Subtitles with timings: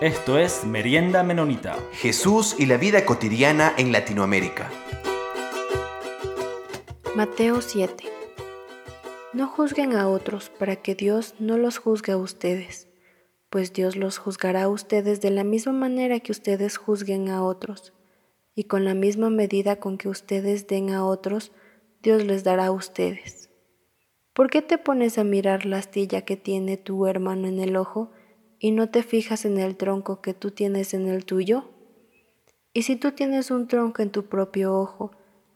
[0.00, 1.76] Esto es Merienda Menonita.
[1.92, 4.70] Jesús y la vida cotidiana en Latinoamérica.
[7.14, 8.04] Mateo 7.
[9.34, 12.88] No juzguen a otros para que Dios no los juzgue a ustedes,
[13.50, 17.92] pues Dios los juzgará a ustedes de la misma manera que ustedes juzguen a otros,
[18.54, 21.52] y con la misma medida con que ustedes den a otros,
[22.02, 23.50] Dios les dará a ustedes.
[24.32, 28.12] ¿Por qué te pones a mirar la astilla que tiene tu hermano en el ojo
[28.62, 31.70] y no te fijas en el tronco que tú tienes en el tuyo?
[32.74, 35.12] Y si tú tienes un tronco en tu propio ojo,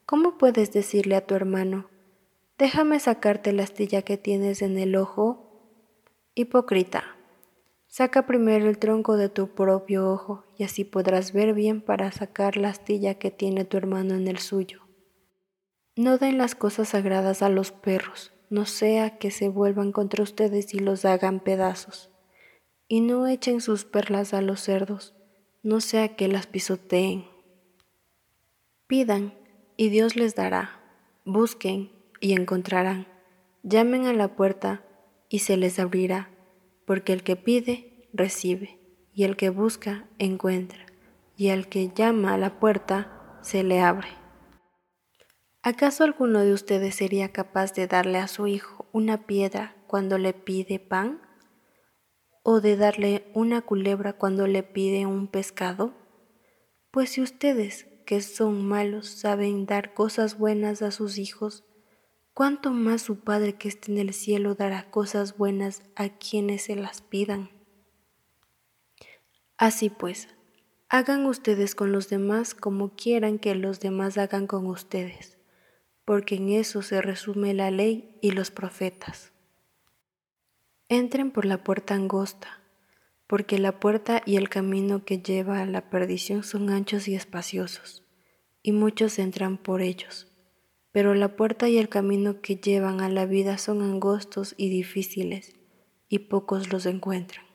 [0.06, 1.90] ¿cómo puedes decirle a tu hermano,
[2.58, 5.60] déjame sacarte la astilla que tienes en el ojo?
[6.34, 7.04] Hipócrita,
[7.86, 12.56] saca primero el tronco de tu propio ojo y así podrás ver bien para sacar
[12.56, 14.80] la astilla que tiene tu hermano en el suyo.
[15.94, 20.72] No den las cosas sagradas a los perros, no sea que se vuelvan contra ustedes
[20.72, 22.13] y los hagan pedazos
[22.94, 25.14] y no echen sus perlas a los cerdos,
[25.64, 27.24] no sea que las pisoteen.
[28.86, 29.34] Pidan,
[29.76, 30.80] y Dios les dará.
[31.24, 33.08] Busquen, y encontrarán.
[33.64, 34.84] Llamen a la puerta,
[35.28, 36.30] y se les abrirá,
[36.86, 38.78] porque el que pide, recibe,
[39.12, 40.86] y el que busca, encuentra,
[41.36, 44.10] y al que llama a la puerta, se le abre.
[45.62, 50.32] ¿Acaso alguno de ustedes sería capaz de darle a su hijo una piedra cuando le
[50.32, 51.23] pide pan?
[52.44, 55.94] O de darle una culebra cuando le pide un pescado?
[56.90, 61.64] Pues si ustedes, que son malos, saben dar cosas buenas a sus hijos,
[62.34, 66.76] ¿cuánto más su Padre que está en el cielo dará cosas buenas a quienes se
[66.76, 67.50] las pidan?
[69.56, 70.28] Así pues,
[70.90, 75.38] hagan ustedes con los demás como quieran que los demás hagan con ustedes,
[76.04, 79.33] porque en eso se resume la ley y los profetas.
[80.90, 82.60] Entren por la puerta angosta,
[83.26, 88.04] porque la puerta y el camino que lleva a la perdición son anchos y espaciosos,
[88.62, 90.30] y muchos entran por ellos.
[90.92, 95.54] Pero la puerta y el camino que llevan a la vida son angostos y difíciles,
[96.10, 97.46] y pocos los encuentran.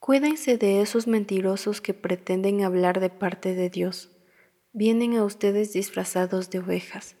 [0.00, 4.10] Cuídense de esos mentirosos que pretenden hablar de parte de Dios.
[4.74, 7.16] Vienen a ustedes disfrazados de ovejas,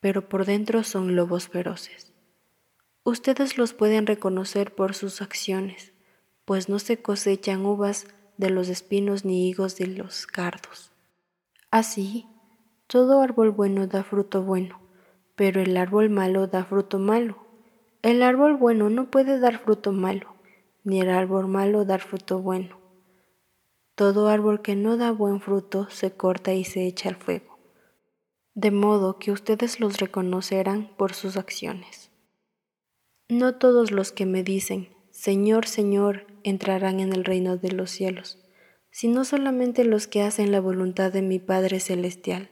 [0.00, 2.11] pero por dentro son lobos feroces.
[3.04, 5.92] Ustedes los pueden reconocer por sus acciones,
[6.44, 10.92] pues no se cosechan uvas de los espinos ni higos de los cardos.
[11.72, 12.28] Así,
[12.86, 14.80] todo árbol bueno da fruto bueno,
[15.34, 17.38] pero el árbol malo da fruto malo.
[18.02, 20.36] El árbol bueno no puede dar fruto malo,
[20.84, 22.78] ni el árbol malo dar fruto bueno.
[23.96, 27.58] Todo árbol que no da buen fruto se corta y se echa al fuego,
[28.54, 32.11] de modo que ustedes los reconocerán por sus acciones.
[33.34, 38.38] No todos los que me dicen, Señor, Señor, entrarán en el reino de los cielos,
[38.90, 42.50] sino solamente los que hacen la voluntad de mi Padre Celestial.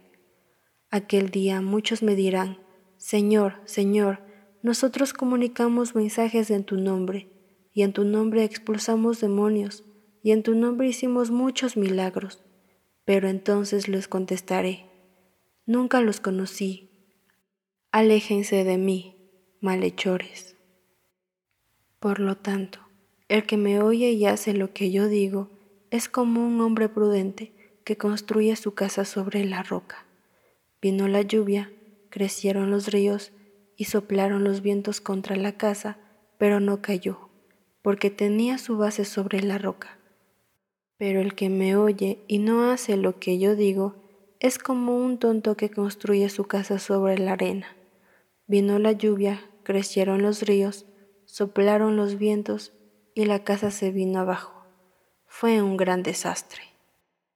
[0.88, 2.60] Aquel día muchos me dirán,
[2.96, 4.20] Señor, Señor,
[4.62, 7.28] nosotros comunicamos mensajes en tu nombre,
[7.74, 9.84] y en tu nombre expulsamos demonios,
[10.22, 12.42] y en tu nombre hicimos muchos milagros.
[13.04, 14.86] Pero entonces les contestaré,
[15.66, 16.88] nunca los conocí.
[17.92, 19.28] Aléjense de mí,
[19.60, 20.56] malhechores.
[22.00, 22.80] Por lo tanto,
[23.28, 25.50] el que me oye y hace lo que yo digo
[25.90, 27.52] es como un hombre prudente
[27.84, 30.06] que construye su casa sobre la roca.
[30.80, 31.70] Vino la lluvia,
[32.08, 33.32] crecieron los ríos
[33.76, 35.98] y soplaron los vientos contra la casa,
[36.38, 37.28] pero no cayó,
[37.82, 39.98] porque tenía su base sobre la roca.
[40.96, 43.96] Pero el que me oye y no hace lo que yo digo
[44.38, 47.76] es como un tonto que construye su casa sobre la arena.
[48.46, 50.86] Vino la lluvia, crecieron los ríos,
[51.30, 52.72] soplaron los vientos
[53.14, 54.66] y la casa se vino abajo.
[55.26, 56.62] Fue un gran desastre.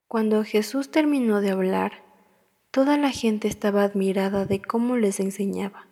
[0.08, 2.02] Cuando Jesús terminó de hablar,
[2.72, 5.86] toda la gente estaba admirada de cómo les enseñaba,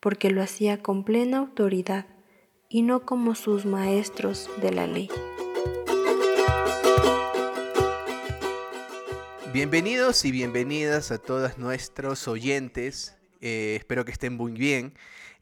[0.00, 2.06] porque lo hacía con plena autoridad
[2.68, 5.08] y no como sus maestros de la ley.
[9.52, 13.16] Bienvenidos y bienvenidas a todos nuestros oyentes.
[13.40, 14.94] Eh, espero que estén muy bien.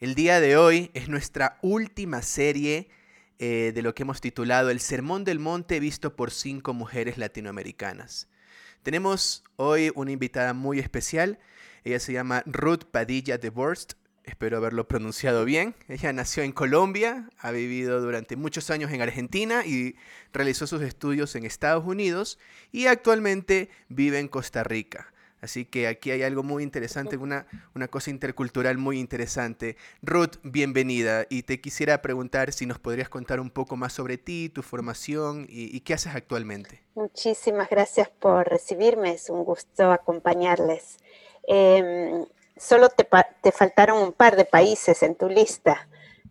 [0.02, 2.90] El día de hoy es nuestra última serie
[3.38, 8.26] eh, de lo que hemos titulado El Sermón del Monte visto por cinco mujeres latinoamericanas.
[8.82, 11.38] Tenemos hoy una invitada muy especial.
[11.84, 13.92] Ella se llama Ruth Padilla de Borst.
[14.24, 15.76] Espero haberlo pronunciado bien.
[15.86, 19.94] Ella nació en Colombia, ha vivido durante muchos años en Argentina y
[20.32, 22.40] realizó sus estudios en Estados Unidos
[22.72, 25.11] y actualmente vive en Costa Rica.
[25.42, 29.76] Así que aquí hay algo muy interesante, una, una cosa intercultural muy interesante.
[30.00, 31.26] Ruth, bienvenida.
[31.28, 35.46] Y te quisiera preguntar si nos podrías contar un poco más sobre ti, tu formación
[35.48, 36.84] y, qué haces actualmente.
[36.94, 39.14] Muchísimas gracias por recibirme.
[39.14, 40.98] Es un gusto acompañarles.
[41.48, 42.24] Em,
[42.56, 43.04] solo te,
[43.42, 45.88] te, faltaron un par de países en tu lista,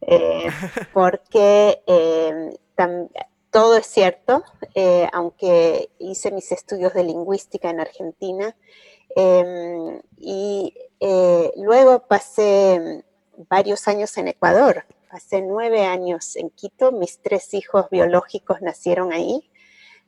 [0.08, 0.48] eh,
[0.94, 2.54] porque em,
[3.50, 8.56] todo es cierto, eh, aunque hice mis estudios de lingüística en Argentina
[9.16, 13.04] em, y eh, luego pasé
[13.50, 19.50] varios años en Ecuador, hace nueve años en Quito, mis tres hijos biológicos nacieron ahí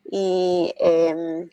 [0.09, 1.49] y, em,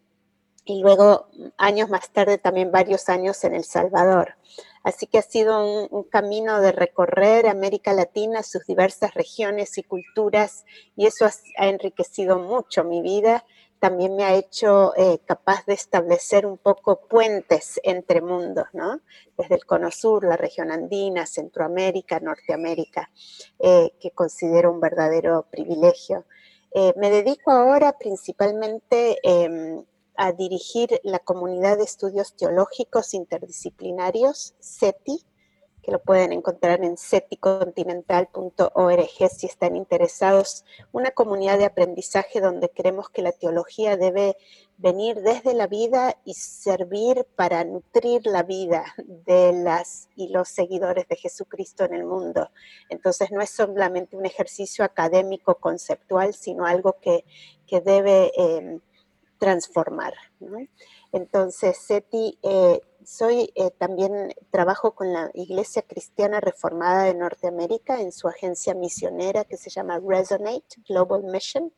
[0.65, 4.37] y luego años más tarde también varios años en El Salvador.
[4.83, 10.65] Así que ha sido un, camino de recorrer América Latina, sus diversas regiones y culturas,
[10.97, 13.45] y eso ha, enriquecido mucho mi vida.
[13.81, 19.01] También me ha hecho eh, capaz de establecer un poco puentes entre mundos, ¿no?
[19.39, 23.11] Desde el Cono Sur, la región andina, Centroamérica, Norteamérica,
[23.59, 26.27] eh, que considero un verdadero privilegio.
[26.73, 29.83] Eh, me dedico ahora principalmente em,
[30.15, 35.25] a dirigir la comunidad de estudios teológicos interdisciplinarios, SETI,
[35.83, 43.09] que lo pueden encontrar en seticontinental.org si están interesados, una comunidad de aprendizaje donde creemos
[43.09, 44.37] que la teología debe
[44.79, 51.07] venir desde la vida y servir para nutrir la vida de las y los seguidores
[51.09, 52.51] de Jesucristo en el mundo.
[52.89, 57.25] Entonces no es solamente un ejercicio académico conceptual, sino algo que,
[57.67, 58.33] que debe...
[58.37, 58.81] Eh,
[59.41, 60.15] transformar.
[61.13, 68.13] Entonces, SETI, eh, soy eh, también trabajo con la Iglesia Cristiana Reformada de Norteamérica en
[68.13, 71.73] su agencia misionera que se llama Resonate Global Mission,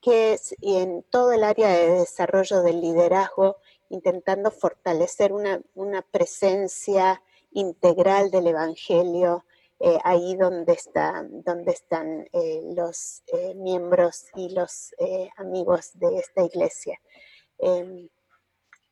[0.00, 3.58] que es en todo el área de desarrollo del liderazgo,
[3.90, 5.62] intentando fortalecer una,
[6.10, 7.22] presencia
[7.52, 9.44] integral del Evangelio
[9.78, 12.26] eh, ahí donde, está, donde están
[12.74, 13.22] los
[13.54, 14.94] miembros y los
[15.36, 16.98] amigos de esta iglesia.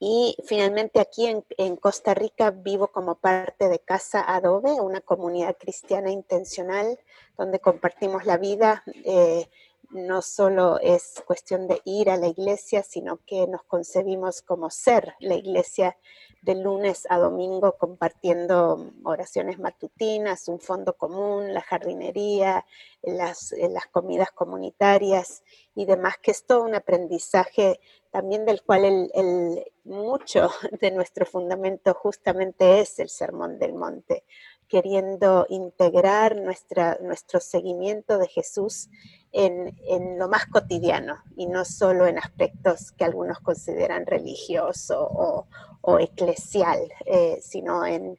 [0.05, 6.11] Y finalmente aquí en, Costa Rica vivo como parte de Casa Adobe, una comunidad cristiana
[6.11, 6.99] intencional
[7.39, 8.83] donde compartimos la vida.
[9.05, 9.47] Eh,
[9.93, 15.15] no solo es cuestión de ir a la iglesia, sino que nos concebimos como ser
[15.21, 15.97] la iglesia
[16.43, 22.67] de lunes a domingo compartiendo oraciones matutinas, un fondo común, la jardinería,
[23.03, 23.55] las,
[23.93, 25.45] comidas comunitarias
[25.77, 27.81] y demás, que es todo un aprendizaje
[28.11, 28.85] también del cual
[29.15, 30.51] el, mucho
[30.81, 34.25] de nuestro fundamento justamente es el sermón del monte,
[34.73, 38.89] queriendo integrar nuestra, nuestro seguimiento de Jesús
[39.31, 39.77] en,
[40.19, 45.47] lo más cotidiano y no solo en aspectos que algunos consideran religioso o,
[45.83, 48.19] o eclesial, eh, sino en,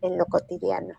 [0.00, 0.94] lo cotidiano.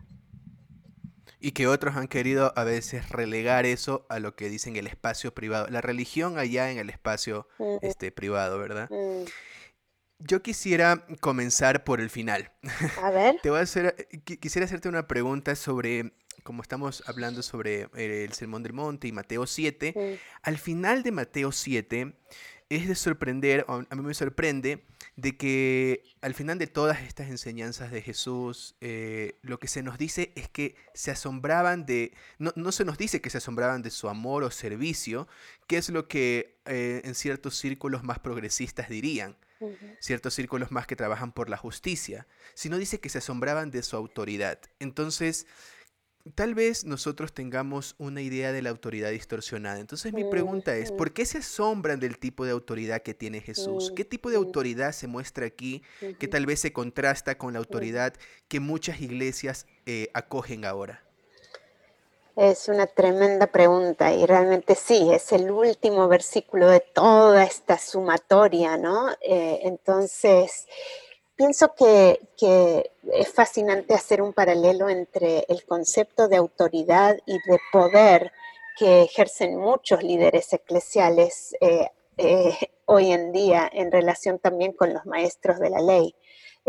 [1.39, 5.33] Y que otros han querido a veces relegar eso a lo que dicen el espacio
[5.33, 5.65] privado.
[5.71, 7.47] La religión allá en el espacio
[7.81, 8.91] este, privado, ¿verdad?
[8.91, 9.25] Mm.
[10.19, 12.51] Yo quisiera comenzar por el final.
[13.01, 13.35] A ver.
[13.43, 18.63] Te voy a hacer, quisiera hacerte una pregunta sobre, como estamos hablando sobre el Sermón
[18.63, 20.39] del Monte y Mateo 7, mm.
[20.43, 22.15] al final de Mateo 7
[22.69, 24.83] es de sorprender, a mí me sorprende,
[25.15, 29.97] de que al final de todas estas enseñanzas de Jesús, eh, lo que se nos
[29.97, 33.89] dice es que se asombraban de, no, no, se nos dice que se asombraban de
[33.89, 35.27] su amor o servicio,
[35.65, 39.37] que es lo que eh, en ciertos círculos más progresistas dirían,
[39.99, 43.95] ciertos círculos más que trabajan por la justicia, sino dice que se asombraban de su
[43.95, 44.59] autoridad.
[44.79, 45.47] Entonces,
[46.35, 49.79] tal vez nosotros tengamos una idea de la autoridad distorsionada.
[49.79, 53.91] Entonces mi pregunta es, ¿por qué se asombran del tipo de autoridad que tiene Jesús?
[53.95, 55.81] ¿Qué tipo de autoridad se muestra aquí
[56.19, 58.13] que tal vez se contrasta con la autoridad
[58.47, 61.06] que muchas iglesias eh, acogen ahora?
[62.37, 68.77] Es una tremenda pregunta y realmente sí, es el último versículo de toda esta sumatoria,
[68.77, 69.09] ¿no?
[69.21, 70.67] Eh, entonces,
[71.35, 72.19] pienso que,
[73.11, 78.31] es fascinante hacer un paralelo entre el concepto de autoridad y de poder
[78.77, 85.07] que ejercen muchos líderes eclesiales eh, eh, hoy en día en relación también con los
[85.07, 86.13] maestros de la ley.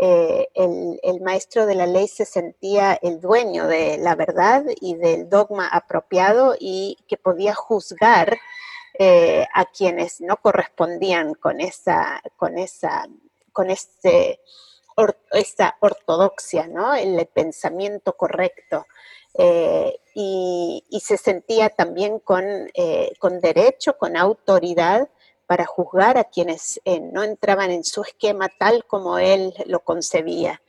[0.01, 5.29] Eh, el, maestro de la ley se sentía el dueño de la verdad y del
[5.29, 8.39] dogma apropiado y que podía juzgar
[9.53, 13.07] a quienes no correspondían con esa, con esa
[13.59, 14.39] con este,
[15.81, 16.95] ortodoxia, ¿no?
[16.95, 18.85] El pensamiento correcto.
[19.33, 25.09] Eh, y, se sentía también con, eh, con derecho, con autoridad
[25.49, 30.61] para juzgar a quienes eh, no entraban en su esquema tal como él lo concebía.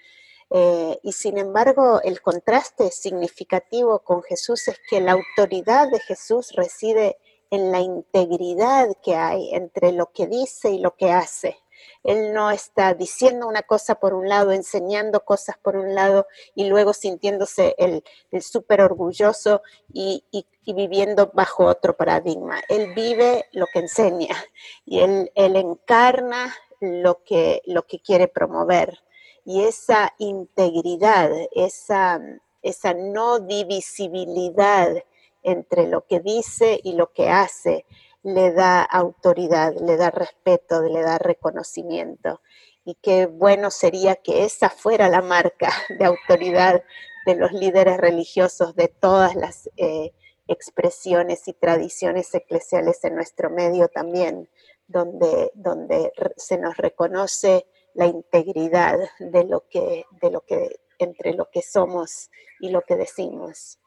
[0.48, 6.52] Eh, y sin embargo, el contraste significativo con Jesús es que la autoridad de Jesús
[6.56, 7.18] reside
[7.50, 11.58] en la integridad que hay entre lo que dice y lo que hace.
[12.02, 16.64] Él no está diciendo una cosa por un lado, enseñando cosas por un lado y
[16.64, 18.02] luego sintiéndose el,
[18.42, 20.24] súper orgulloso y,
[20.64, 22.62] viviendo bajo otro paradigma.
[22.68, 24.36] Él vive lo que enseña
[24.84, 29.02] y él, encarna lo que, lo que quiere promover.
[29.44, 32.20] Y esa integridad, esa,
[32.62, 35.02] esa no divisibilidad
[35.42, 37.84] entre lo que dice y lo que hace,
[38.22, 42.40] le da autoridad, le da respeto, le da reconocimiento.
[42.84, 46.82] Y qué bueno sería que esa fuera la marca de autoridad
[47.26, 50.12] de los líderes religiosos de todas las eh,
[50.48, 54.48] expresiones y tradiciones eclesiales en nuestro medio también,
[54.88, 61.50] donde, donde se nos reconoce la integridad de lo que, de lo que, entre lo
[61.50, 63.79] que somos y lo que decimos.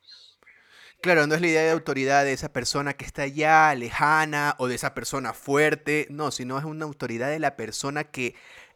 [1.04, 4.70] Claro, no es la idea de autoridad de esa persona que está ya lejana o
[4.70, 8.36] de esa persona fuerte, no, sino es una autoridad de la persona que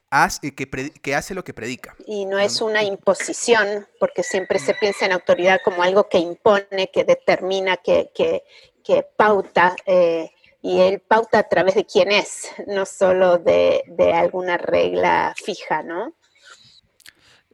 [0.10, 1.96] hace, que, que hace lo que predica.
[2.06, 6.92] Y no es una imposición, porque siempre se piensa en autoridad como algo que impone,
[6.94, 8.44] que determina, que, que,
[8.84, 9.78] que pauta.
[9.86, 10.30] Eh,
[10.62, 15.82] y él pauta a través de quién es, no solo de, de alguna regla fija,
[15.82, 16.14] ¿no?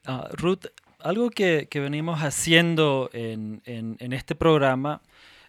[0.08, 0.66] Uh, Ruth,
[1.04, 3.62] algo que, venimos haciendo en,
[4.00, 5.02] este programa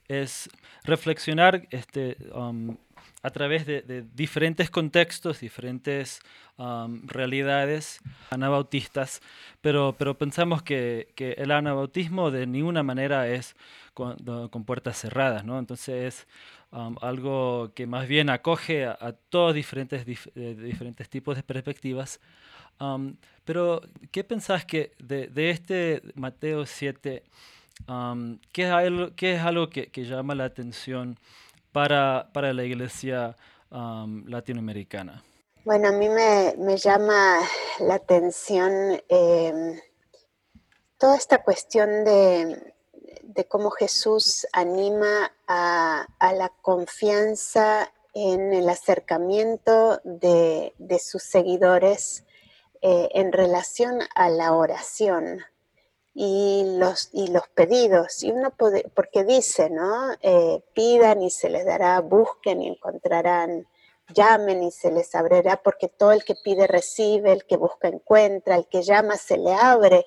[0.08, 0.50] es
[0.82, 2.76] reflexionar este, um,
[3.22, 6.20] a través de, diferentes contextos, diferentes
[6.58, 9.22] um, realidades anabautistas,
[9.60, 13.54] pero, pero pensamos que, el anabautismo de ninguna manera es
[13.94, 14.16] con,
[14.66, 15.58] puertas cerradas, ¿no?
[15.58, 16.26] Entonces es
[16.72, 22.20] um, algo que más bien acoge a, todos diferentes, eh, diferentes tipos de perspectivas
[23.44, 27.22] pero, ¿qué pensás que de, este Mateo 7,
[28.52, 28.70] ¿qué, es
[29.40, 31.18] algo, que, llama la atención
[31.72, 33.36] para, para la iglesia
[33.70, 35.22] latinoamericana?
[35.64, 37.40] Bueno, a mí me, llama
[37.80, 39.80] la atención em,
[40.98, 42.72] toda esta cuestión de,
[43.48, 52.23] cómo Jesús anima a, la confianza en el acercamiento de, de sus seguidores
[52.86, 55.40] eh, en relación a la oración
[56.12, 58.22] y los, y los pedidos.
[58.22, 60.12] Y uno puede, porque dice, ¿no?
[60.20, 63.66] Eh, pidan y se les dará, busquen y encontrarán,
[64.14, 68.56] llamen y se les abrirá, porque todo el que pide recibe, el que busca encuentra,
[68.56, 70.04] el que llama se le abre.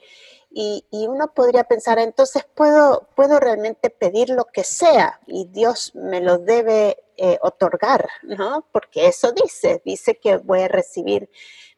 [0.51, 6.21] Y, uno podría pensar, entonces puedo, puedo realmente pedir lo que sea y Dios me
[6.21, 8.67] lo debe eh, otorgar, ¿no?
[8.71, 11.27] Porque eso dice, dice que voy a recibir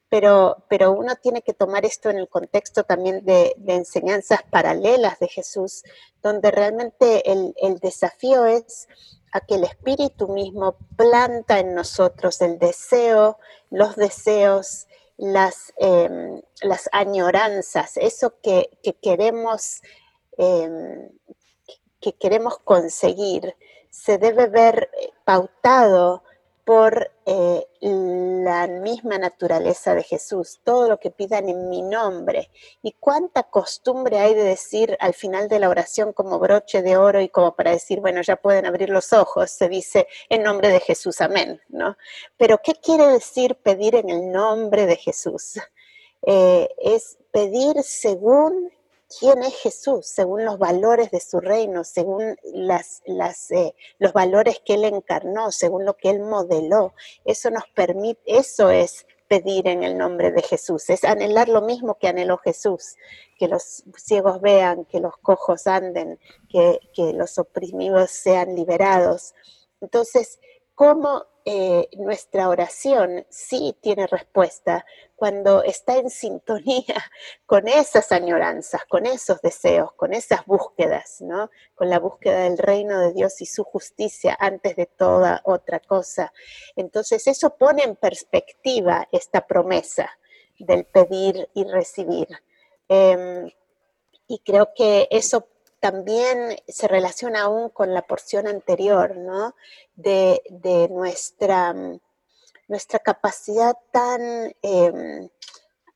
[0.09, 5.27] pero, pero uno tiene que tomar esto en el contexto también de, enseñanzas paralelas de
[5.27, 5.83] Jesús,
[6.23, 8.87] donde realmente el, desafío es
[9.31, 13.37] a que el Espíritu mismo planta en nosotros el deseo,
[13.69, 14.87] los deseos,
[15.17, 16.41] las, em,
[16.91, 18.69] añoranzas, eso que,
[19.03, 19.81] queremos,
[20.37, 21.09] em,
[22.01, 23.55] que queremos conseguir,
[23.91, 24.89] se debe ver
[25.23, 26.23] pautado
[26.69, 32.51] por eh, la misma naturaleza de Jesús, todo lo que pidan en mi nombre.
[32.83, 37.21] Y cuánta costumbre hay de decir al final de la oración como broche de oro
[37.21, 40.79] y como para decir, bueno, ya pueden abrir los ojos, se dice en nombre de
[40.79, 41.97] Jesús, amén, ¿no?
[42.37, 45.59] Pero ¿qué quiere decir pedir en el nombre de Jesús?
[46.21, 48.71] Eh, es pedir según
[49.17, 53.01] quién es Jesús, según los valores de su reino, según las,
[53.51, 56.93] eh, los valores que él encarnó, según lo que él modeló.
[57.25, 61.97] Eso nos permite, eso es pedir en el nombre de Jesús, es anhelar lo mismo
[61.99, 62.95] que anheló Jesús,
[63.37, 69.33] que los ciegos vean, que los cojos anden, que, que los oprimidos sean liberados.
[69.81, 70.39] Entonces,
[70.79, 76.95] ¿cómo eh, nuestra oración sí tiene respuesta cuando está en sintonía
[77.45, 81.49] con esas añoranzas, con esos deseos, con esas búsquedas, ¿no?
[81.75, 86.31] Con la búsqueda del reino de Dios y su justicia antes de toda otra cosa.
[86.77, 90.09] Entonces eso pone en perspectiva esta promesa
[90.59, 92.29] del pedir y recibir.
[92.87, 93.51] Em,
[94.29, 95.45] y creo que eso
[95.79, 99.55] también se relaciona aún con la porción anterior, ¿no?
[99.95, 100.41] De,
[100.89, 101.73] nuestra,
[102.67, 105.29] nuestra capacidad tan em,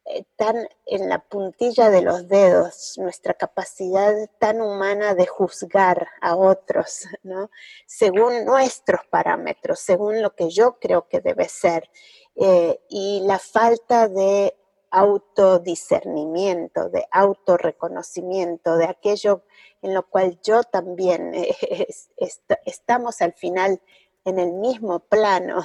[0.06, 6.36] eh, tan en la puntilla de los dedos, nuestra capacidad tan humana de juzgar a
[6.36, 7.50] otros, ¿no?
[7.86, 11.90] Según nuestros parámetros, según lo que yo creo que debe ser,
[12.36, 14.54] eh, y la falta de
[14.94, 19.42] autodiscernimiento, de autorreconocimiento, de aquello
[19.82, 21.34] en lo cual yo también
[22.66, 23.82] estamos al final
[24.24, 25.64] en el mismo plano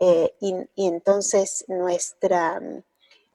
[0.00, 2.60] eh, y, entonces nuestra,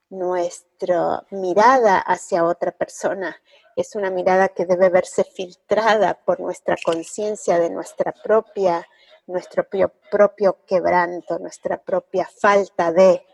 [0.09, 3.41] nuestra mirada hacia otra persona
[3.77, 8.85] es una mirada que debe verse filtrada por nuestra conciencia de nuestra propia,
[9.27, 9.65] nuestro
[10.11, 13.25] propio quebranto, nuestra propia falta de,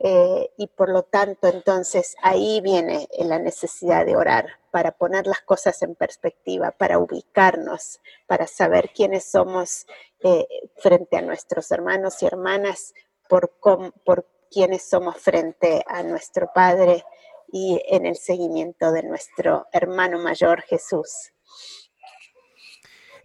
[0.00, 5.40] eh, y por lo tanto, entonces ahí viene la necesidad de orar para poner las
[5.40, 9.86] cosas en perspectiva, para ubicarnos, para saber quiénes somos
[10.20, 12.94] eh, frente a nuestros hermanos y hermanas,
[13.28, 17.04] por, por quiénes somos frente a nuestro Padre
[17.52, 21.32] y en el seguimiento de nuestro hermano mayor Jesús.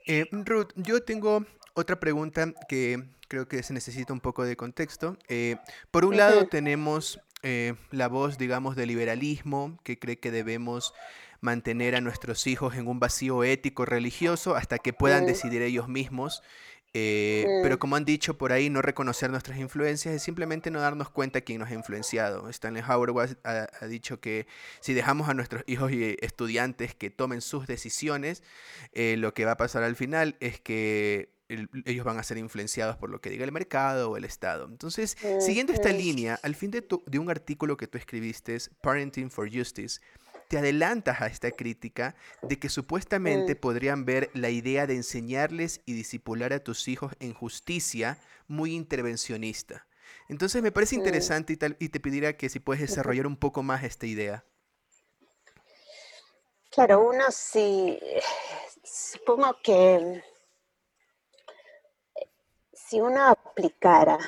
[0.05, 5.17] Eh, Ruth, yo tengo otra pregunta que creo que se necesita un poco de contexto.
[5.27, 5.57] Eh,
[5.91, 10.93] por un lado tenemos eh, la voz, digamos, del liberalismo, que cree que debemos
[11.41, 16.43] mantener a nuestros hijos en un vacío ético religioso hasta que puedan decidir ellos mismos.
[16.95, 21.09] Eh, pero como han dicho por ahí, no reconocer nuestras influencias es simplemente no darnos
[21.09, 22.47] cuenta quién nos ha influenciado.
[22.49, 24.45] Stanley Howard ha, ha dicho que
[24.79, 28.43] si dejamos a nuestros hijos y estudiantes que tomen sus decisiones,
[28.93, 33.09] lo que va a pasar al final es que ellos van a ser influenciados por
[33.09, 34.65] lo que diga el mercado o el Estado.
[34.65, 39.51] Entonces, siguiendo esta línea, al fin de, de un artículo que tú escribiste, Parenting for
[39.51, 39.99] Justice,
[40.47, 45.93] te adelantas a esta crítica de que supuestamente podrían ver la idea de enseñarles y
[45.93, 49.87] disipular a tus hijos en justicia muy intervencionista.
[50.29, 53.63] Entonces me parece interesante y, tal, y te pediría que si puedes desarrollar un poco
[53.63, 54.45] más esta idea.
[56.69, 57.99] Claro, uno sí,
[58.83, 60.23] supongo que
[62.93, 64.19] si uno aplicara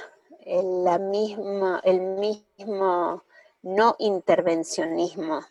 [0.43, 3.24] el, la misma, el mismo
[3.62, 5.41] no intervencionismo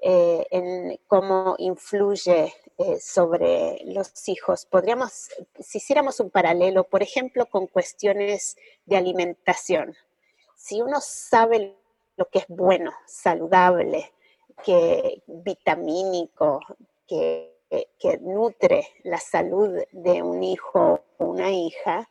[0.00, 5.28] eh, en cómo influye eh, sobre los hijos, podríamos,
[5.58, 9.94] si hiciéramos un paralelo, por ejemplo, con cuestiones de alimentación,
[10.56, 11.76] si uno sabe
[12.16, 14.14] lo que es bueno, saludable,
[14.64, 16.60] que vitamínico,
[17.06, 17.58] que,
[17.98, 22.08] que nutre la salud de un hijo o una hija,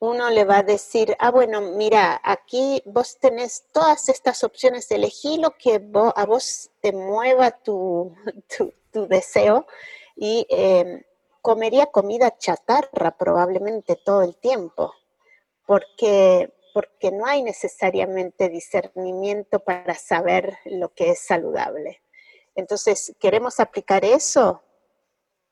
[0.00, 5.38] uno le va a decir, ah, bueno, mira, aquí vos tenés todas estas opciones, elegí
[5.38, 5.82] lo que
[6.14, 8.14] a vos te mueva tu,
[8.92, 9.66] deseo
[10.16, 11.02] y em,
[11.40, 14.92] comería comida chatarra probablemente todo el tiempo,
[15.66, 22.02] porque, porque no hay necesariamente discernimiento para saber lo que es saludable.
[22.54, 24.62] Entonces, ¿queremos aplicar eso?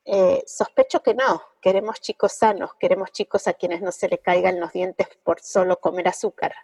[0.09, 4.57] Eh, sospecho que no, queremos chicos sanos, queremos chicos a quienes no se le caigan
[4.57, 6.55] los dientes por solo comer azúcar.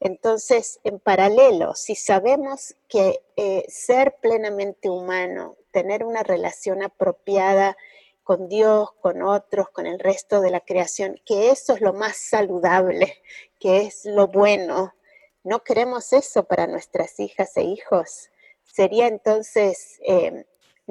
[0.00, 7.76] Entonces, en paralelo, si sabemos que eh, ser plenamente humano, tener una relación apropiada
[8.24, 12.16] con Dios, con otros, con el resto de la creación, que eso es lo más
[12.16, 13.22] saludable,
[13.60, 14.92] que es lo bueno,
[15.44, 18.30] no queremos eso para nuestras hijas e hijos.
[18.64, 20.46] Sería entonces eh,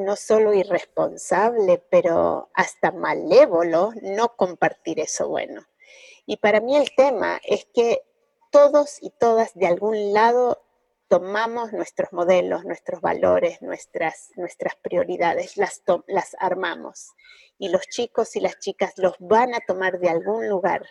[0.06, 5.66] no solo irresponsable, pero hasta malévolo no compartir eso bueno.
[6.26, 8.02] Y para mí el tema es que
[8.52, 10.62] todos y todas de algún lado
[11.08, 17.12] tomamos nuestros modelos, nuestros valores, nuestras, nuestras prioridades, las, las armamos.
[17.58, 20.86] Y los chicos y las chicas los van a tomar de algún lugar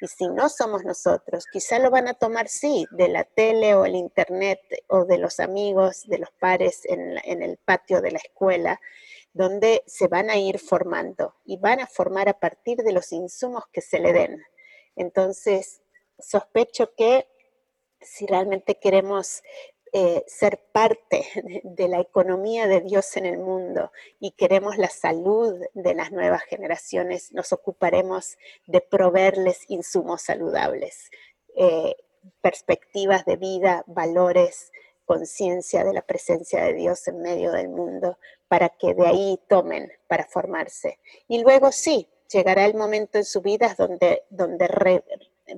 [0.00, 3.84] y si no somos nosotros, quizá lo van a tomar, sí, de la tele o
[3.84, 8.18] el internet o de los amigos, de los pares en, en el patio de la
[8.18, 8.80] escuela,
[9.32, 13.64] donde se van a ir formando y van a formar a partir de los insumos
[13.72, 14.42] que se le den.
[14.96, 15.82] Entonces,
[16.18, 17.28] sospecho que
[18.00, 19.42] si realmente queremos
[19.94, 21.26] eh, ser parte
[21.64, 26.42] de, la economía de Dios en el mundo y queremos la salud de las nuevas
[26.44, 31.10] generaciones, nos ocuparemos de proveerles insumos saludables,
[31.56, 31.94] eh,
[32.40, 34.72] perspectivas de vida, valores,
[35.04, 38.16] conciencia de la presencia de Dios en medio del mundo,
[38.48, 41.00] para que de ahí tomen para formarse.
[41.28, 44.68] Y luego sí, llegará el momento en su vida donde, donde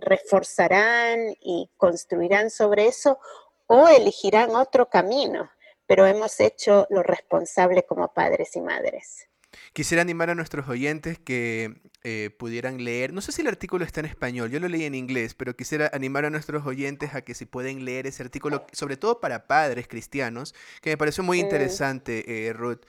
[0.00, 3.20] reforzarán y construirán sobre eso
[3.66, 5.50] o elegirán otro camino,
[5.86, 9.28] pero hemos hecho lo responsable como padres y madres.
[9.72, 14.00] Quisiera animar a nuestros oyentes que eh, pudieran leer, no sé si el artículo está
[14.00, 17.34] en español, yo lo leí en inglés, pero quisiera animar a nuestros oyentes a que
[17.34, 22.46] si pueden leer ese artículo, sobre todo para padres cristianos, que me pareció muy interesante,
[22.46, 22.82] eh, Ruth.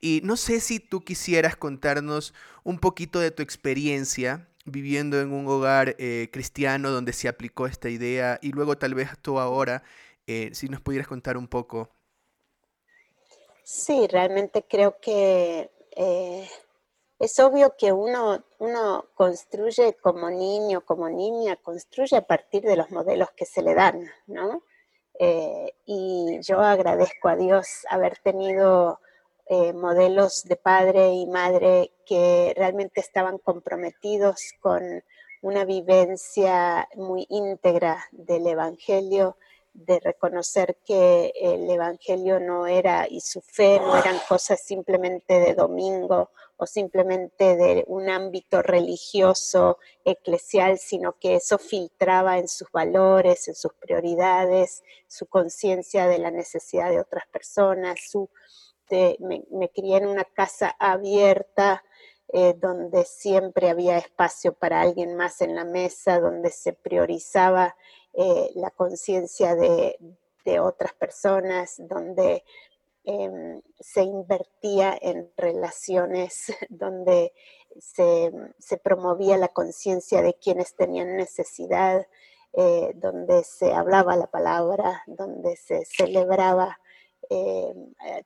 [0.00, 5.46] Y no sé si tú quisieras contarnos un poquito de tu experiencia viviendo en un
[5.48, 9.82] hogar eh, cristiano donde se aplicó esta idea y luego tal vez tú ahora,
[10.26, 11.90] si nos pudieras contar un poco.
[13.64, 16.48] Sí, realmente creo que eh,
[17.18, 22.90] es obvio que uno, uno construye como niño, como niña, construye a partir de los
[22.90, 24.62] modelos que se le dan, ¿no?
[25.18, 28.98] Eh, y yo agradezco a Dios haber tenido
[29.46, 35.04] eh, modelos de padre y madre que realmente estaban comprometidos con
[35.42, 39.36] una vivencia muy íntegra del Evangelio,
[39.74, 45.54] de reconocer que el Evangelio no era y su fe no eran cosas simplemente de
[45.54, 53.48] domingo o simplemente de un ámbito religioso, eclesial, sino que eso filtraba en sus valores,
[53.48, 58.30] en sus prioridades, su conciencia de la necesidad de otras personas, su,
[59.50, 61.82] me, crié en una casa abierta,
[62.34, 67.76] eh, donde siempre había espacio para alguien más en la mesa, donde se priorizaba
[68.14, 69.98] eh, la conciencia de,
[70.58, 72.42] otras personas, donde
[73.04, 77.34] em, se invertía en relaciones, donde
[77.78, 78.32] se,
[78.82, 82.06] promovía la conciencia de quienes tenían necesidad,
[82.54, 86.78] eh, donde se hablaba la palabra, donde se celebraba.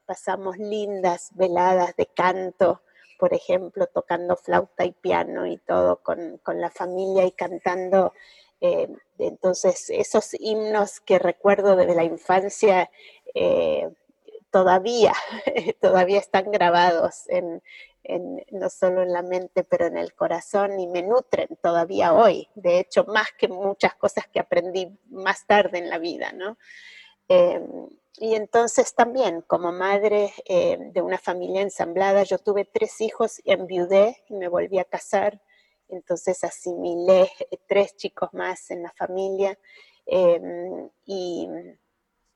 [0.05, 2.83] Pasamos lindas veladas de canto,
[3.19, 8.13] por ejemplo, tocando flauta y piano y todo con, con la familia y cantando
[8.61, 12.91] eh, entonces, esos himnos que recuerdo desde la infancia
[13.35, 13.91] eh,
[14.51, 15.13] todavía,
[15.81, 17.27] todavía están grabados
[18.53, 22.49] no solo en la mente, pero en el corazón y me nutren todavía hoy.
[22.55, 26.57] De hecho, más que muchas cosas que aprendí más tarde en la vida, ¿no?
[27.29, 27.61] Eh,
[28.19, 34.35] y entonces también, como madre de una familia ensamblada, yo tuve tres hijos, enviudé y
[34.35, 35.43] me volví a casar.
[35.89, 37.31] Entonces asimilé
[37.69, 39.59] tres chicos más en la familia
[40.07, 41.49] em, y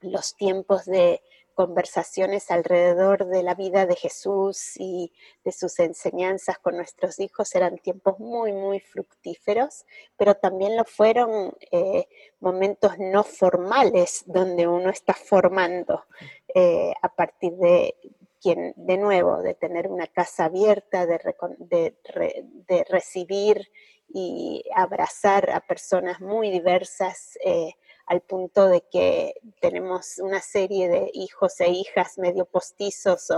[0.01, 1.23] los tiempos de
[1.61, 5.12] conversaciones alrededor de la vida de Jesús y
[5.44, 9.85] de sus enseñanzas con nuestros hijos eran tiempos muy, muy fructíferos,
[10.16, 12.09] pero también lo fueron eh,
[12.40, 16.07] momentos no formales donde uno está formando
[16.55, 17.94] eh, a partir de,
[18.40, 21.20] quien, de nuevo, de tener una casa abierta, de,
[21.59, 23.70] de, recibir
[24.09, 27.75] y abrazar a personas muy diversas, eh,
[28.11, 33.31] al punto de que tenemos una serie de hijos e hijas medio postizos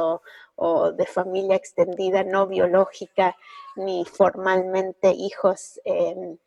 [0.57, 3.37] o, de familia extendida, no biológica
[3.77, 5.79] ni formalmente hijos.
[5.85, 6.39] Em,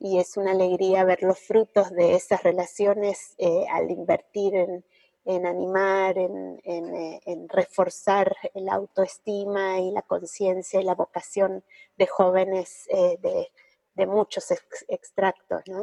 [0.00, 4.54] y es una alegría ver los frutos de esas relaciones eh, al invertir
[5.26, 11.62] en, animar, en, eh, reforzar la autoestima y la conciencia y la vocación
[11.98, 13.50] de jóvenes eh, de,
[13.94, 14.50] de, muchos
[14.88, 15.62] extractos.
[15.66, 15.80] ¿no?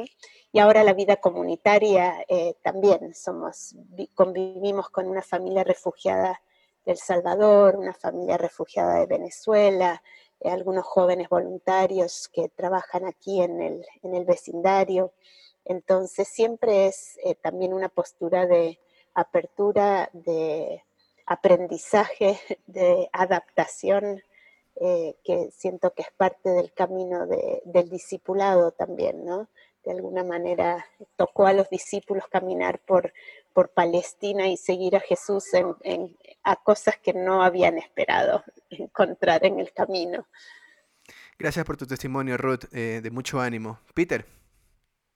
[0.52, 3.74] Y ahora la vida comunitaria eh, también somos,
[4.14, 6.40] convivimos con una familia refugiada
[6.84, 10.02] del Salvador, una familia refugiada de Venezuela,
[10.44, 15.12] algunos jóvenes voluntarios que trabajan aquí en el, en el vecindario.
[15.64, 18.80] Entonces siempre es también una postura de
[19.14, 20.82] apertura de
[21.26, 24.22] aprendizaje, de adaptación,
[24.80, 29.48] eh, que siento que es parte del camino del discipulado también, ¿no?
[29.84, 33.12] De alguna manera tocó a los discípulos caminar por,
[33.52, 39.58] por Palestina y seguir a Jesús en, a cosas que no habían esperado encontrar en
[39.58, 40.26] el camino.
[41.38, 43.80] Gracias por tu testimonio, Ruth, eh, de mucho ánimo.
[43.94, 44.24] Peter.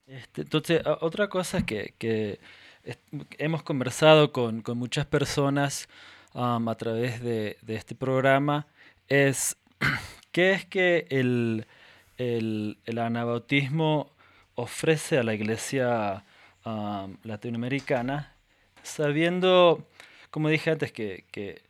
[0.07, 2.39] Este, entonces, otra cosa que, que
[3.39, 5.89] hemos conversado con, muchas personas
[6.35, 8.67] um, a través de, este programa
[9.09, 9.57] es
[10.33, 11.67] qué es que el,
[12.19, 14.11] el, anabautismo
[14.55, 16.25] ofrece a la iglesia
[16.65, 18.33] um, latinoamericana,
[18.83, 19.87] sabiendo,
[20.31, 21.63] como dije antes, que,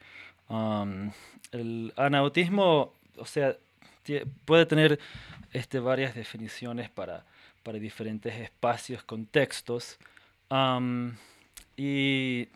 [0.48, 1.10] um,
[1.52, 3.56] el anabautismo, o sea,
[4.44, 4.98] puede tener
[5.52, 7.24] este, varias definiciones para,
[7.62, 9.98] para diferentes espacios, contextos,
[11.76, 12.48] y,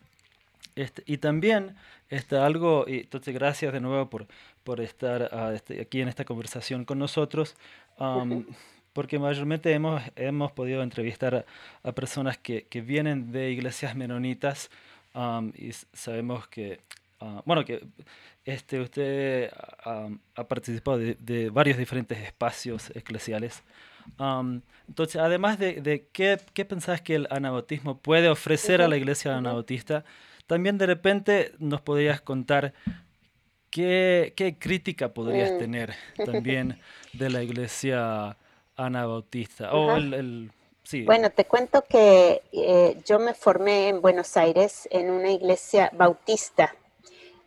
[0.77, 1.77] este, y también
[2.09, 4.27] este, algo, y entonces gracias de nuevo por,
[4.65, 7.57] por estar ah, este, aquí en esta conversación con nosotros,
[8.93, 11.47] porque mayormente hemos, hemos podido entrevistar
[11.83, 14.71] a, personas que, que, vienen de iglesias menonitas
[15.55, 16.81] y sabemos que
[17.21, 17.87] ah, bueno, que
[18.45, 19.51] este, usted
[19.85, 23.63] ha participado de, varios diferentes espacios eclesiales.
[24.89, 30.05] entonces, además de, qué, qué pensás que el anabautismo puede ofrecer a la iglesia anabautista,
[30.47, 32.75] también de repente nos podrías contar
[33.71, 35.59] qué, qué crítica podrías mm.
[35.59, 36.81] tener también
[37.13, 38.37] de la iglesia
[38.77, 39.73] anabautista.
[39.73, 40.51] O el,
[40.83, 41.05] sí.
[41.05, 46.75] Bueno, te cuento que eh, yo me formé en Buenos Aires en una iglesia bautista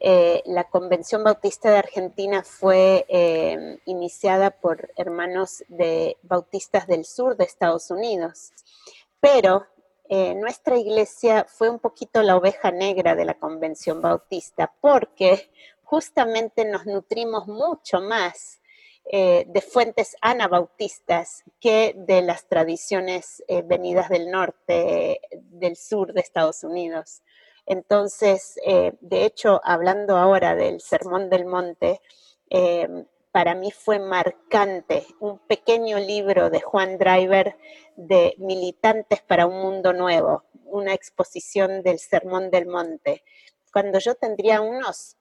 [0.05, 7.37] eh, la Convención Bautista de Argentina fue eh, iniciada por hermanos de bautistas del sur
[7.37, 8.51] de Estados Unidos,
[9.21, 9.65] pero
[10.09, 15.49] eh, nuestra iglesia fue un poquito la oveja negra de la Convención Bautista porque
[15.93, 18.59] justamente nos nutrimos mucho más
[19.05, 25.19] de fuentes anabautistas que de las tradiciones venidas del norte,
[25.51, 27.21] del sur de Estados Unidos.
[27.65, 32.01] Entonces, eh, de hecho, hablando ahora del Sermón del Monte,
[32.49, 37.57] eh, para mí fue marcante un pequeño libro de Juan Driver
[37.95, 43.23] de Militantes para un Mundo Nuevo, una exposición del Sermón del Monte.
[43.71, 45.17] Cuando yo tendría unos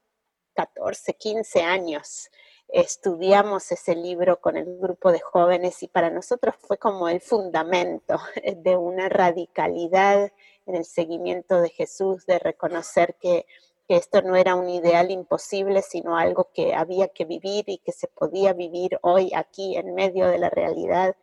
[0.54, 2.30] 14, 15 años,
[2.68, 8.18] estudiamos ese libro con el grupo de jóvenes y para nosotros fue como el fundamento
[8.56, 10.32] de una radicalidad
[10.66, 13.46] en el seguimiento de Jesús, de reconocer que,
[13.88, 18.08] esto no era un ideal imposible, sino algo que había que vivir y que se
[18.08, 21.14] podía vivir hoy aquí en medio de la realidad.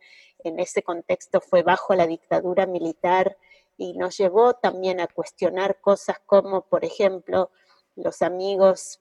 [0.44, 3.36] En ese contexto fue bajo la dictadura militar
[3.76, 7.50] y nos llevó también a cuestionar cosas como, por ejemplo,
[7.96, 9.00] los amigos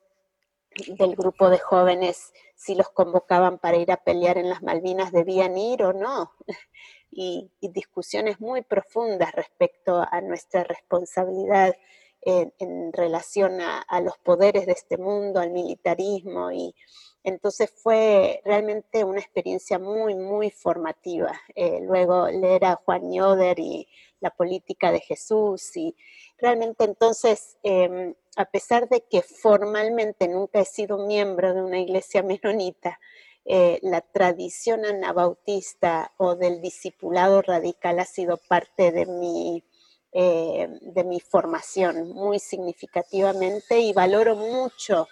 [0.88, 5.58] del grupo de jóvenes, si los convocaban para ir a pelear en las Malvinas, debían
[5.58, 6.34] ir o no.
[7.12, 11.75] Y, discusiones muy profundas respecto a nuestra responsabilidad
[12.21, 16.75] en, relación a, los poderes de este mundo, al militarismo y
[17.23, 21.39] entonces fue realmente una experiencia muy, muy formativa.
[21.55, 23.88] Eh, luego leer a Juan Yoder y
[24.19, 25.95] la política de Jesús y
[26.38, 32.23] realmente entonces, em, a pesar de que formalmente nunca he sido miembro de una iglesia
[32.43, 32.99] menonita,
[33.45, 39.63] eh, la tradición anabautista o del discipulado radical ha sido parte de mi,
[40.12, 45.08] eh, de mi formación muy significativamente y valoro mucho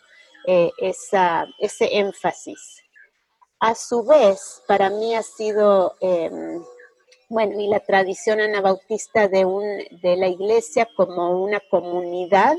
[0.50, 2.82] eh, esa, ese énfasis.
[3.60, 6.64] A su vez, para mí ha sido, em,
[7.28, 9.66] bueno, y la tradición anabautista de, un,
[10.02, 12.56] de la iglesia como una comunidad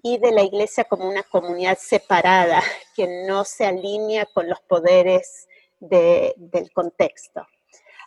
[0.00, 2.62] y de la iglesia como una comunidad separada
[2.94, 5.48] que no se alinea con los poderes
[5.80, 7.44] del contexto.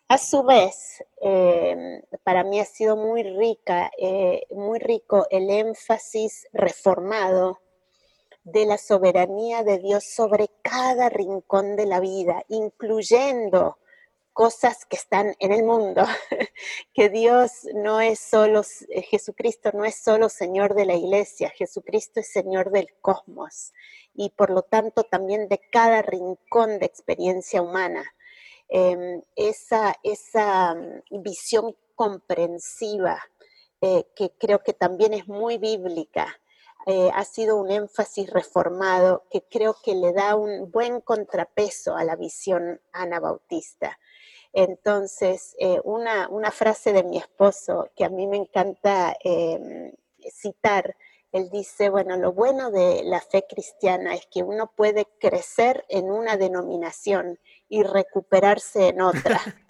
[0.07, 6.47] A su vez, eh, para mí ha sido muy rica, eh, muy rico el énfasis
[6.53, 7.59] reformado
[8.43, 13.77] de la soberanía de Dios sobre cada rincón de la vida, incluyendo
[14.33, 16.03] cosas que están en el mundo,
[16.93, 22.19] que Dios no es solo, eh, Jesucristo no es solo Señor de la iglesia, Jesucristo
[22.19, 23.73] es Señor del cosmos
[24.15, 28.03] y por lo tanto también de cada rincón de experiencia humana.
[28.69, 33.21] Em, esa, esa mm, visión comprensiva
[33.81, 36.39] eh, que creo que también es muy bíblica,
[36.85, 42.03] eh, ha sido un énfasis reformado que creo que le da un buen contrapeso a
[42.03, 43.97] la visión anabautista.
[44.51, 49.91] Entonces, eh, una, frase de mi esposo que a mí me encanta em,
[50.31, 50.95] citar,
[51.31, 56.11] él dice, bueno, lo bueno de la fe cristiana es que uno puede crecer en
[56.11, 59.41] una denominación y recuperarse en otra.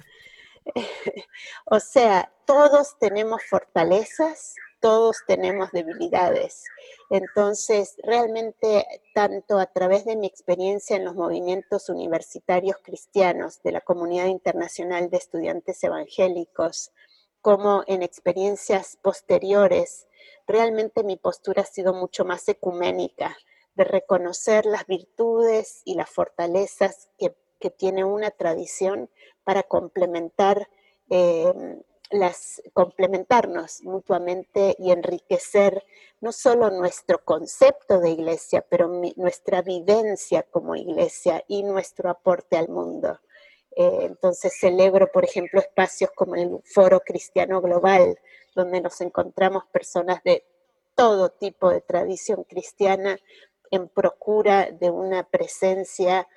[1.66, 6.66] o sea, todos tenemos fortalezas, todos tenemos debilidades.
[7.10, 13.80] Entonces, realmente, tanto a través de mi experiencia en los movimientos universitarios cristianos de la
[13.80, 16.92] Comunidad Internacional de Estudiantes Evangélicos,
[17.40, 20.06] como en experiencias posteriores,
[20.48, 23.38] realmente mi postura ha sido mucho más ecuménica,
[23.76, 27.34] de reconocer las virtudes y las fortalezas que,
[27.78, 29.10] tiene una tradición
[29.46, 30.68] para complementar
[31.10, 31.54] eh,
[32.14, 35.84] las complementarnos mutuamente y enriquecer
[36.22, 42.70] no solo nuestro concepto de iglesia, pero nuestra vivencia como iglesia y nuestro aporte al
[42.70, 43.20] mundo.
[43.76, 48.20] Eh, entonces celebro, por ejemplo, espacios como el Foro Cristiano Global,
[48.56, 50.46] donde nos encontramos personas de
[50.96, 53.18] todo tipo de tradición cristiana
[53.72, 56.28] en procura de una presencia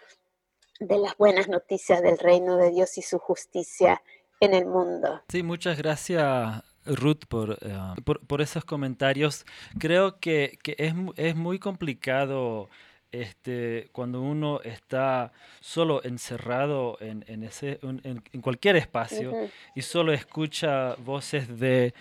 [0.80, 4.02] de las buenas noticias del reino de Dios y su justicia
[4.40, 5.22] en el mundo.
[5.29, 7.59] Sí, muchas gracias, Ruth, por,
[8.05, 9.44] por, esos comentarios.
[9.79, 12.68] Creo que, que es, es muy complicado
[13.12, 19.33] este, cuando uno está solo encerrado en, en, ese, en, en cualquier espacio
[19.75, 21.94] y solo escucha voces de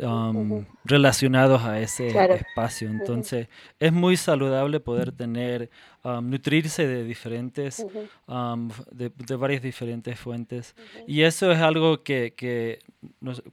[0.00, 2.88] um, relacionados a ese espacio.
[2.88, 3.48] Entonces,
[3.78, 5.70] es muy saludable poder tener,
[6.04, 7.84] um, nutrirse de diferentes,
[8.26, 10.74] um, de, varias diferentes fuentes.
[11.06, 12.80] Y eso es algo que, que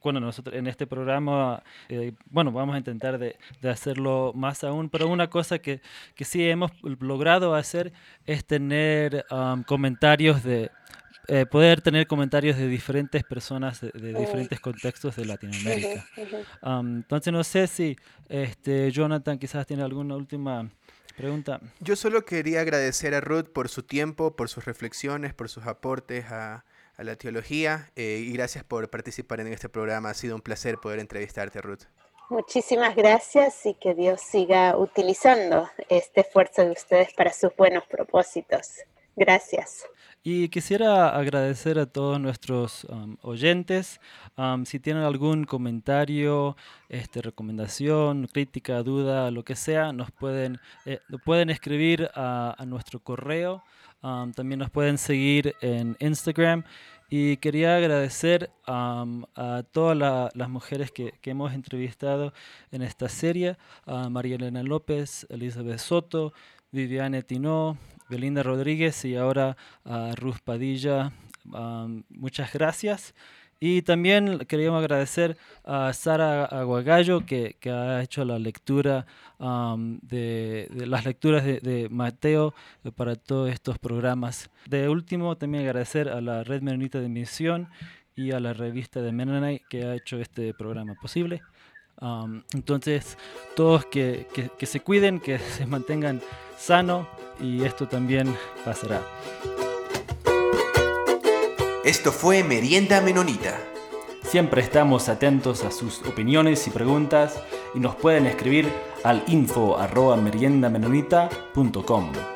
[0.01, 4.89] bueno, nosotros en este programa, eh, bueno, vamos a intentar de, de, hacerlo más aún,
[4.89, 5.81] pero una cosa que,
[6.15, 7.93] que sí hemos logrado hacer
[8.25, 9.25] es tener
[9.65, 10.71] comentarios de
[11.27, 16.05] eh, poder tener comentarios de diferentes personas de, diferentes contextos de Latinoamérica.
[16.61, 17.95] entonces no sé si
[18.29, 20.69] este, Jonathan quizás tiene alguna última
[21.15, 21.59] pregunta.
[21.79, 26.25] Yo solo quería agradecer a Ruth por su tiempo, por sus reflexiones, por sus aportes
[26.31, 26.65] a,
[26.97, 30.11] la teología eh, y gracias por participar en este programa.
[30.11, 31.83] Ha sido un placer poder entrevistarte, Ruth.
[32.29, 38.79] Muchísimas gracias y que Dios siga utilizando este esfuerzo de ustedes para sus buenos propósitos.
[39.15, 39.85] Gracias.
[40.27, 44.01] Y quisiera agradecer a todos nuestros um, oyentes.
[44.35, 46.57] Um, si tienen algún comentario,
[46.89, 53.63] este, recomendación, crítica, duda, lo que sea, nos pueden, eh, pueden escribir a, nuestro correo.
[54.01, 56.63] Um, también nos pueden seguir en Instagram.
[57.07, 59.05] Y quería agradecer a
[59.71, 59.95] todas
[60.33, 62.33] las mujeres que, hemos entrevistado
[62.71, 63.57] en esta serie,
[64.09, 66.33] María Elena López, Elizabeth Soto,
[66.71, 67.77] Viviane Tino,
[68.09, 71.11] Belinda Rodríguez y ahora a Ruth Padilla.
[72.09, 73.13] muchas gracias.
[73.59, 79.05] Y también queríamos agradecer a Sara Aguagallo que, ha hecho la lectura
[79.39, 84.49] de, las lecturas de, Mateo eh, para todos estos programas.
[84.67, 87.69] De último, también agradecer a la Red Menonita de Misión
[88.15, 91.41] y a la revista de Mennonite que ha hecho este programa posible.
[92.53, 93.17] Entonces,
[93.55, 96.21] todos que, que, que se cuiden, que se mantengan
[96.57, 97.07] sanos
[97.39, 99.01] y esto también pasará.
[101.83, 103.57] Esto fue Merienda Menonita.
[104.23, 107.39] Siempre estamos atentos a sus opiniones y preguntas
[107.75, 108.67] y nos pueden escribir
[109.03, 112.34] al info arroba meriendamenonita.com.